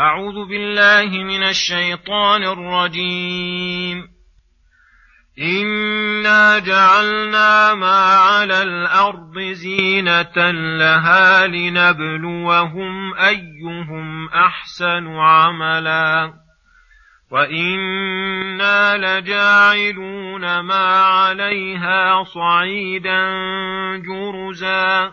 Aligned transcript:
أعوذ 0.00 0.48
بالله 0.48 1.24
من 1.24 1.42
الشيطان 1.42 2.42
الرجيم. 2.42 4.08
إنا 5.38 6.58
جعلنا 6.58 7.74
ما 7.74 8.14
على 8.14 8.62
الأرض 8.62 9.38
زينة 9.38 10.50
لها 10.78 11.46
لنبلوهم 11.46 13.14
أيهم 13.14 14.28
أحسن 14.28 15.06
عملا. 15.06 16.32
وإنا 17.30 18.96
لجاعلون 18.96 20.60
ما 20.60 21.02
عليها 21.02 22.24
صعيدا 22.24 23.26
جرزا. 23.96 25.12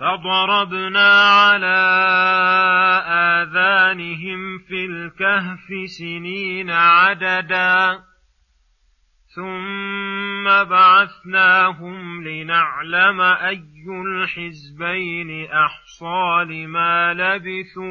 فضربنا 0.00 1.08
على 1.22 1.78
آذانهم 3.08 4.58
في 4.58 4.84
الكهف 4.84 5.90
سنين 5.98 6.70
عددا 6.70 7.98
ثم 9.36 10.44
بعثناهم 10.44 12.24
لنعلم 12.24 13.20
أي 13.20 13.62
الحزبين 14.06 15.50
أحصى 15.50 16.44
لما 16.44 17.14
لبثوا 17.14 17.86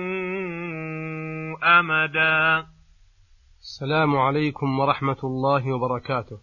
أمدا. 1.79 2.67
السلام 3.59 4.15
عليكم 4.15 4.79
ورحمة 4.79 5.19
الله 5.23 5.73
وبركاته. 5.73 6.37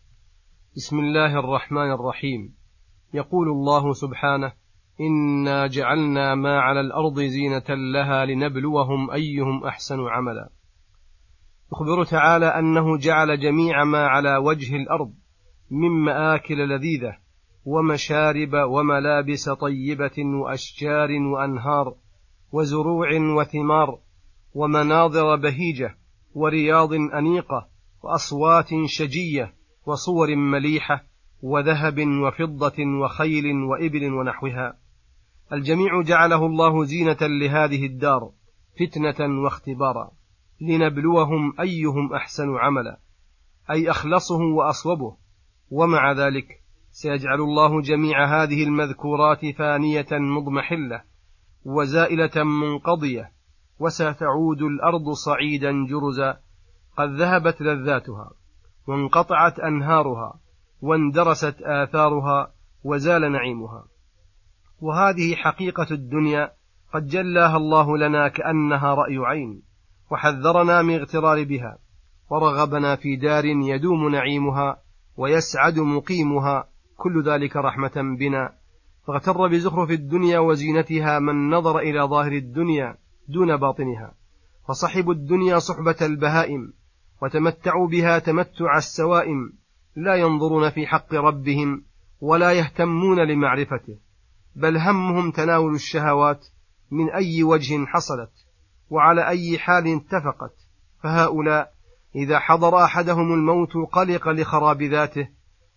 بسم 0.77 0.99
الله 0.99 1.39
الرحمن 1.39 1.93
الرحيم. 1.93 2.55
يقول 3.15 3.49
الله 3.49 3.93
سبحانه 3.93 4.62
إنا 5.01 5.67
جعلنا 5.67 6.35
ما 6.35 6.61
على 6.61 6.81
الأرض 6.81 7.21
زينة 7.21 7.65
لها 7.69 8.25
لنبلوهم 8.25 9.11
أيهم 9.11 9.65
أحسن 9.65 10.01
عملا. 10.01 10.51
يخبر 11.73 12.05
تعالى 12.05 12.47
أنه 12.47 12.99
جعل 12.99 13.41
جميع 13.41 13.85
ما 13.85 14.07
على 14.07 14.37
وجه 14.37 14.77
الأرض 14.77 15.13
من 15.71 16.05
مآكل 16.05 16.69
لذيذة 16.69 17.17
ومشارب 17.65 18.53
وملابس 18.55 19.49
طيبة 19.49 20.19
وأشجار 20.19 21.09
وأنهار 21.11 21.95
وزروع 22.53 23.09
وثمار 23.37 23.99
ومناظر 24.55 25.37
بهيجة 25.37 25.97
ورياض 26.35 26.93
أنيقة 26.93 27.69
وأصوات 28.03 28.69
شجية 28.87 29.55
وصور 29.87 30.37
مليحة 30.37 31.05
وذهب 31.43 31.99
وفضة 31.99 32.85
وخيل 33.03 33.45
وإبل 33.47 34.13
ونحوها. 34.13 34.82
الجميع 35.53 36.03
جعله 36.03 36.47
الله 36.47 36.85
زينة 36.85 37.19
لهذه 37.21 37.87
الدار 37.87 38.31
فتنة 38.81 39.43
واختبارا 39.45 40.11
لنبلوهم 40.61 41.61
أيهم 41.61 42.15
أحسن 42.15 42.57
عملا 42.57 42.99
أي 43.71 43.91
أخلصه 43.91 44.41
وأصوبه 44.41 45.17
ومع 45.71 46.13
ذلك 46.13 46.63
سيجعل 46.91 47.41
الله 47.41 47.81
جميع 47.81 48.43
هذه 48.43 48.65
المذكورات 48.65 49.47
فانية 49.47 50.09
مضمحلة 50.13 51.03
وزائلة 51.65 52.45
منقضية 52.45 53.33
وستعود 53.79 54.63
الأرض 54.63 55.11
صعيدا 55.11 55.73
جرزا 55.87 56.39
قد 56.97 57.09
ذهبت 57.09 57.63
لذاتها 57.63 58.31
وانقطعت 58.87 59.59
أنهارها 59.59 60.41
واندرست 60.81 61.63
آثارها 61.63 62.53
وزال 62.85 63.33
نعيمها. 63.33 63.85
وهذه 64.83 65.35
حقيقة 65.35 65.87
الدنيا 65.91 66.53
قد 66.95 67.07
جلاها 67.07 67.57
الله 67.57 67.99
لنا 67.99 68.29
كأنها 68.29 68.95
رأي 68.95 69.19
عين 69.19 69.63
وحذرنا 70.11 70.83
من 70.83 70.95
اغترار 70.95 71.45
بها 71.45 71.79
ورغبنا 72.31 72.97
في 72.97 73.17
دار 73.17 73.45
يدوم 73.45 74.09
نعيمها 74.09 74.83
ويسعد 75.17 75.79
مقيمها 75.79 76.69
كل 76.97 77.23
ذلك 77.23 77.57
رحمة 77.57 78.17
بنا. 78.19 78.53
فاغتر 79.07 79.49
بزخرف 79.49 79.91
الدنيا 79.91 80.39
وزينتها 80.39 81.19
من 81.19 81.51
نظر 81.51 81.79
إلى 81.79 82.03
ظاهر 82.03 82.33
الدنيا 82.33 82.97
دون 83.29 83.57
باطنها 83.57 84.15
فصحبوا 84.69 85.15
الدنيا 85.15 85.59
صحبة 85.59 85.97
البهائم 86.03 86.73
وتمتعوا 87.23 87.89
بها 87.89 88.19
تمتع 88.19 88.77
السوائم 88.77 89.53
لا 89.97 90.15
ينظرون 90.15 90.71
في 90.71 90.87
حق 90.87 91.15
ربهم 91.15 91.85
ولا 92.21 92.53
يهتمون 92.53 93.21
لمعرفته. 93.21 94.12
بل 94.57 94.77
همهم 94.77 95.31
تناول 95.31 95.75
الشهوات 95.75 96.47
من 96.91 97.11
أي 97.11 97.43
وجه 97.43 97.85
حصلت 97.87 98.31
وعلى 98.91 99.29
أي 99.29 99.59
حال 99.59 99.87
اتفقت. 99.87 100.55
فهؤلاء 101.03 101.73
إذا 102.17 102.39
حضر 102.39 102.85
أحدهم 102.85 103.35
الموت 103.35 103.73
قلق 103.93 104.29
لخراب 104.29 104.83
ذاته 104.83 105.29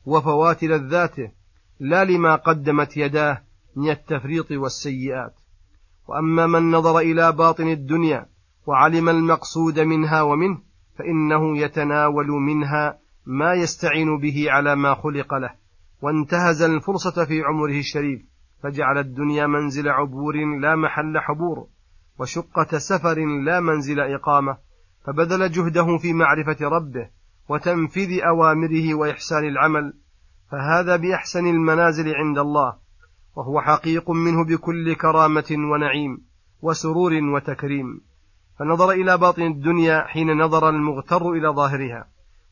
وفوات 0.06 0.64
لذاته 0.64 1.32
لا 1.80 2.04
لما 2.04 2.36
قدمت 2.36 2.98
يداه 2.98 3.44
من 3.76 3.90
التفريط 3.90 4.52
والسيئات. 4.52 5.36
وأما 6.08 6.48
من 6.48 6.72
نظر 6.72 7.00
إلى 7.00 7.32
باطن 7.32 7.68
الدنيا 7.68 8.26
وعلم 8.68 9.10
المقصود 9.10 9.80
منها 9.80 10.22
ومنه 10.22 10.58
فإنه 10.98 11.58
يتناول 11.58 12.28
منها 12.28 13.00
ما 13.26 13.54
يستعين 13.54 14.20
به 14.20 14.46
على 14.52 14.76
ما 14.76 14.96
خلق 14.96 15.34
له 15.34 15.50
وانتهز 16.02 16.62
الفرصة 16.62 17.26
في 17.26 17.42
عمره 17.42 17.80
الشريف. 17.80 18.35
فجعل 18.64 18.98
الدنيا 18.98 19.48
منزل 19.48 19.90
عبور 19.90 20.36
لا 20.62 20.76
محل 20.76 21.20
حبور 21.20 21.68
وشقة 22.20 22.78
سفر 22.78 23.20
لا 23.46 23.60
منزل 23.60 24.00
إقامة 24.00 24.58
فبذل 25.06 25.52
جهده 25.52 25.98
في 25.98 26.14
معرفة 26.14 26.68
ربه 26.68 27.10
وتنفيذ 27.50 28.24
أوامره 28.24 28.94
وإحسان 28.94 29.46
العمل 29.46 29.94
فهذا 30.52 30.96
بأحسن 30.96 31.48
المنازل 31.48 32.16
عند 32.16 32.38
الله 32.38 32.76
وهو 33.36 33.62
حقيق 33.62 34.12
منه 34.12 34.46
بكل 34.46 34.96
كرامة 34.96 35.46
ونعيم 35.52 36.22
وسرور 36.62 37.14
وتكريم. 37.14 38.02
فنظر 38.60 38.92
إلى 38.92 39.18
باطن 39.18 39.42
الدنيا 39.42 40.02
حين 40.02 40.38
نظر 40.38 40.70
المغتر 40.70 41.32
إلى 41.32 41.48
ظاهرها 41.48 42.08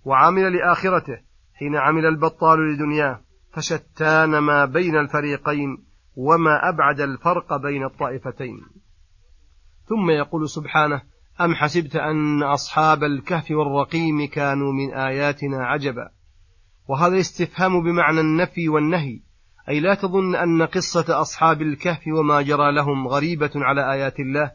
وعمل 0.05 0.57
لآخرته 0.57 1.17
حين 1.53 1.75
عمل 1.75 2.05
البطال 2.05 2.73
لدنياه 2.73 3.19
فشتان 3.53 4.37
ما 4.37 4.65
بين 4.65 4.97
الفريقين 4.97 5.77
وما 6.15 6.69
أبعد 6.69 6.99
الفرق 6.99 7.57
بين 7.57 7.83
الطائفتين. 7.83 8.61
ثم 9.85 10.09
يقول 10.09 10.49
سبحانه 10.49 11.01
أم 11.41 11.55
حسبت 11.55 11.95
أن 11.95 12.43
أصحاب 12.43 13.03
الكهف 13.03 13.51
والرقيم 13.51 14.27
كانوا 14.27 14.73
من 14.73 14.93
آياتنا 14.93 15.65
عجبا؟ 15.65 16.09
وهذا 16.87 17.19
استفهام 17.19 17.83
بمعنى 17.83 18.19
النفي 18.19 18.69
والنهي 18.69 19.19
أي 19.69 19.79
لا 19.79 19.93
تظن 19.93 20.35
أن 20.35 20.61
قصة 20.61 21.21
أصحاب 21.21 21.61
الكهف 21.61 22.07
وما 22.07 22.41
جرى 22.41 22.71
لهم 22.71 23.07
غريبة 23.07 23.51
على 23.55 23.91
آيات 23.93 24.19
الله 24.19 24.51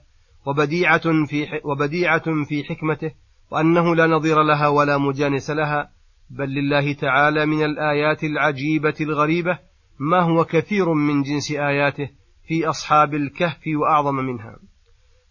وبديعة 0.46 1.26
في, 1.26 1.46
وبديعة 1.64 2.44
في 2.48 2.64
حكمته 2.64 3.11
وأنه 3.50 3.96
لا 3.96 4.06
نظير 4.06 4.43
لها 4.43 4.69
ولا 4.69 4.99
مجانس 4.99 5.50
لها 5.50 5.90
بل 6.31 6.49
لله 6.49 6.93
تعالى 6.93 7.46
من 7.46 7.64
الآيات 7.64 8.25
العجيبة 8.25 8.94
الغريبة 9.00 9.58
ما 9.99 10.21
هو 10.21 10.45
كثير 10.45 10.93
من 10.93 11.23
جنس 11.23 11.50
آياته 11.53 12.11
في 12.49 12.67
أصحاب 12.67 13.15
الكهف 13.15 13.61
وأعظم 13.67 14.15
منها. 14.15 14.59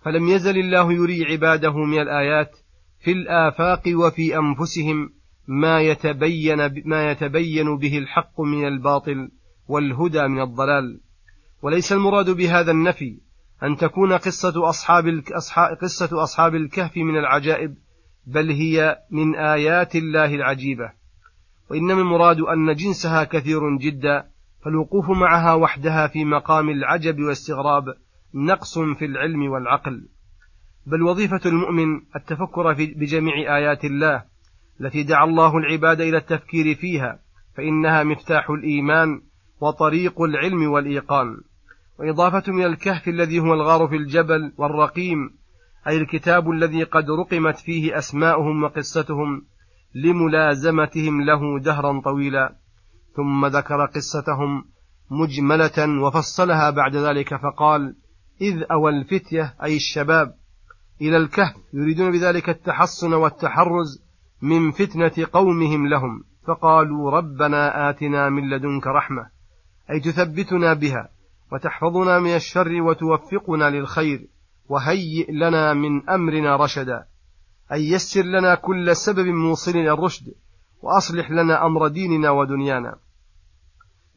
فلم 0.02 0.28
يزل 0.28 0.58
الله 0.58 0.94
يري 0.94 1.25
عباده 1.25 1.74
من 1.78 2.02
الآيات 2.02 2.58
في 3.00 3.12
الآفاق 3.12 3.81
وفي 3.88 4.38
أنفسهم 4.38 5.10
ما 5.48 5.81
يتبين 5.81 6.58
ما 6.86 7.12
يتبين 7.12 7.78
به 7.78 7.98
الحق 7.98 8.42
من 8.42 8.68
الباطل 8.68 9.30
والهدى 9.68 10.28
من 10.28 10.42
الضلال. 10.42 11.00
وليس 11.62 11.94
المراد 11.94 12.30
بهذا 12.30 12.72
النفي 12.72 13.18
أن 13.64 13.78
تكون 13.78 14.14
قصة 14.14 14.69
أصحاب 14.69 15.24
قصة 15.81 16.24
أصحاب 16.24 16.56
الكهف 16.56 16.98
من 16.98 17.18
العجائب 17.18 17.75
بل 18.28 18.52
هي 18.52 18.98
من 19.12 19.36
آيات 19.36 19.96
الله 19.96 20.36
العجيبة. 20.36 20.92
وإنما 21.72 22.02
المراد 22.02 22.40
أن 22.40 22.75
جنسها 22.75 23.24
كثير 23.24 23.78
جدا 23.78 24.28
فالوقوف 24.68 25.10
معها 25.10 25.54
وحدها 25.54 26.08
في 26.08 26.25
مقام 26.25 26.69
العجب 26.69 27.19
والاستغراب 27.19 27.84
نقص 28.34 28.80
في 28.80 29.06
العلم 29.06 29.52
والعقل. 29.52 30.08
بل 30.86 31.04
وظيفة 31.04 31.40
المؤمن 31.46 32.02
التفكر 32.16 32.75
في 32.75 32.86
بجميع 32.86 33.58
آيات 33.58 33.86
الله 33.86 34.24
التي 34.81 35.04
دعا 35.04 35.25
الله 35.25 35.58
العباد 35.58 36.02
إلى 36.02 36.18
التفكير 36.18 36.75
فيها 36.75 37.19
فإنها 37.58 38.04
مفتاح 38.04 38.50
الإيمان 38.50 39.22
وطريق 39.62 40.22
العلم 40.22 40.72
والإيقان. 40.72 41.38
وإضافة 42.00 42.54
من 42.54 42.66
الكهف 42.66 43.08
الذي 43.08 43.40
هو 43.40 43.54
الغار 43.54 43.88
في 43.88 43.96
الجبل 43.96 44.54
والرقيم 44.58 45.18
أي 45.88 45.98
الكتاب 45.98 46.50
الذي 46.52 46.84
قد 46.84 47.06
رقمت 47.10 47.58
فيه 47.58 47.98
أسماؤهم 47.98 48.64
وقصتهم 48.64 49.46
لملازمتهم 49.96 51.22
له 51.22 51.60
دهرا 51.60 52.02
طويلا. 52.02 52.56
ثم 53.18 53.46
ذكر 53.46 53.86
قصتهم 53.86 54.66
مجملة 55.12 56.02
وفصلها 56.04 56.69
بعد 56.69 56.96
ذلك 56.96 57.36
فقال 57.36 57.96
إذ 58.42 58.64
أوى 58.72 58.92
الفتية 58.92 59.56
أي 59.64 59.75
الشباب 59.75 60.34
إلى 61.02 61.18
الكهف 61.18 61.56
يريدون 61.74 62.12
بذلك 62.12 62.50
التحصن 62.50 63.14
والتحرز 63.14 64.04
من 64.42 64.72
فتنة 64.72 65.28
قومهم 65.34 65.88
لهم 65.88 66.24
فقالوا 66.48 67.12
ربنا 67.12 67.90
آتنا 67.90 68.30
من 68.30 68.50
لدنك 68.50 68.88
رحمة 68.88 69.30
أي 69.92 70.00
تثبتنا 70.00 70.74
بها 70.74 71.10
وتحفظنا 71.52 72.19
من 72.19 72.36
الشر 72.36 72.81
وتوفقنا 72.81 73.69
للخير 73.69 74.28
وهيئ 74.69 75.31
لنا 75.31 75.74
من 75.74 76.10
أمرنا 76.10 76.56
رشدا 76.56 77.06
أي 77.72 77.90
يسر 77.90 78.22
لنا 78.24 78.56
كل 78.56 78.96
سبب 78.96 79.25
موصل 79.25 79.72
إلى 79.72 79.92
الرشد 79.92 80.25
وأصلح 80.81 81.31
لنا 81.31 81.66
أمر 81.66 81.88
ديننا 81.88 82.30
ودنيانا. 82.30 82.96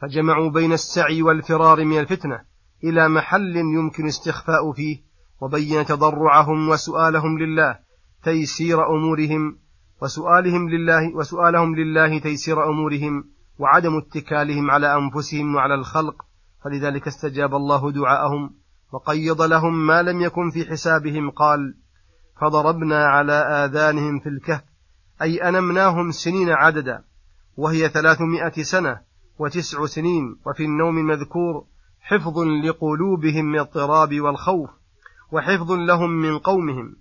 فجمعوا 0.01 0.51
بين 0.51 0.73
السعي 0.73 1.23
والفرار 1.23 1.85
من 1.85 1.99
الفتنة 1.99 2.41
إلى 2.85 3.09
محل 3.09 3.57
يمكن 3.57 4.07
استخفاء 4.07 4.73
فيه 4.73 5.03
وبين 5.41 5.85
تضرعهم 5.85 6.69
وسؤالهم 6.69 7.39
لله 7.39 7.79
تيسير 8.23 8.87
أمورهم 8.87 9.59
وسؤالهم 10.03 10.69
لله 10.69 11.17
وسؤالهم 11.17 11.75
لله 11.77 12.19
تيسير 12.19 12.71
أمورهم 12.71 13.25
وعدم 13.59 13.99
اتكالهم 13.99 14.71
على 14.71 14.95
أنفسهم 14.95 15.55
وعلى 15.55 15.75
الخلق 15.75 16.23
فلذلك 16.65 17.07
استجاب 17.07 17.55
الله 17.55 17.93
دعاءهم 17.93 18.51
وقيض 18.93 19.43
لهم 19.43 19.87
ما 19.87 20.03
لم 20.03 20.21
يكن 20.21 20.51
في 20.51 20.65
حسابهم 20.65 21.31
قال 21.31 21.75
فضربنا 22.41 23.07
على 23.07 23.33
آذانهم 23.33 24.19
في 24.21 24.29
الكهف 24.29 24.65
أي 25.23 25.49
أنمناهم 25.49 26.11
سنين 26.11 26.51
عددا 26.51 27.05
وهي 27.57 27.89
ثلاثمائة 27.89 28.63
سنة 28.63 29.10
وتسع 29.41 29.87
سنين 29.87 30.37
وفي 30.47 30.65
النوم 30.65 30.95
مذكور 30.95 31.65
حفظ 32.01 32.39
لقلوبهم 32.39 33.45
من 33.45 33.55
الاضطراب 33.55 34.21
والخوف 34.21 34.71
وحفظ 35.33 35.73
لهم 35.73 36.11
من 36.11 36.39
قومهم 36.39 36.97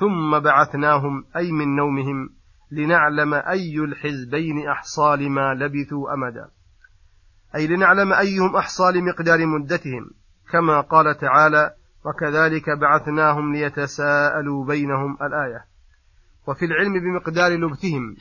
ثم 0.00 0.38
بعثناهم 0.38 1.24
أي 1.36 1.52
من 1.52 1.76
نومهم 1.76 2.30
لنعلم 2.70 3.34
أي 3.34 3.78
الحزبين 3.78 4.68
أحصى 4.68 5.16
لما 5.18 5.54
لبثوا 5.54 6.14
أمدا. 6.14 6.50
أي 7.54 7.66
لنعلم 7.66 8.12
أيهم 8.12 8.56
أحصى 8.56 8.84
لمقدار 8.94 9.46
مدتهم 9.46 10.10
كما 10.52 10.80
قال 10.80 11.18
تعالى 11.18 11.74
وكذلك 12.04 12.64
بعثناهم 12.80 13.52
ليتساءلوا 13.52 14.64
بينهم 14.66 15.18
الآية 15.22 15.64
وفي 16.46 16.64
العلم 16.64 16.92
بمقدار 16.92 17.52
لبثهم 17.52 18.16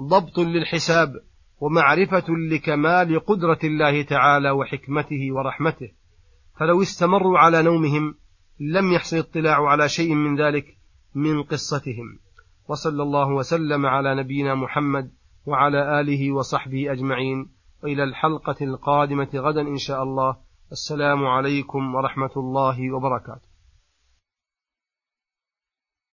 ضبط 0.00 0.38
للحساب 0.38 1.14
ومعرفة 1.60 2.24
لكمال 2.50 3.20
قدرة 3.20 3.58
الله 3.64 4.02
تعالى 4.02 4.50
وحكمته 4.50 5.32
ورحمته. 5.32 5.90
فلو 6.60 6.82
استمروا 6.82 7.38
على 7.38 7.62
نومهم 7.62 8.14
لم 8.60 8.92
يحصل 8.92 9.16
اطلاع 9.16 9.66
على 9.68 9.88
شيء 9.88 10.14
من 10.14 10.40
ذلك 10.40 10.64
من 11.14 11.42
قصتهم. 11.42 12.18
وصلى 12.68 13.02
الله 13.02 13.28
وسلم 13.28 13.86
على 13.86 14.14
نبينا 14.14 14.54
محمد 14.54 15.10
وعلى 15.46 16.00
آله 16.00 16.32
وصحبه 16.32 16.92
أجمعين. 16.92 17.50
وإلى 17.84 18.04
الحلقة 18.04 18.56
القادمة 18.60 19.28
غدا 19.34 19.60
إن 19.60 19.78
شاء 19.78 20.02
الله. 20.02 20.36
السلام 20.72 21.26
عليكم 21.26 21.94
ورحمة 21.94 22.30
الله 22.36 22.94
وبركاته. 22.94 23.55